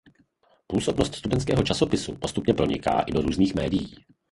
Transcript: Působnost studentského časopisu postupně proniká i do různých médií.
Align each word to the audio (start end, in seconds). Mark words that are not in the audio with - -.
Působnost 0.67 1.15
studentského 1.15 1.63
časopisu 1.63 2.15
postupně 2.15 2.53
proniká 2.53 2.99
i 3.01 3.11
do 3.11 3.21
různých 3.21 3.55
médií. 3.55 3.95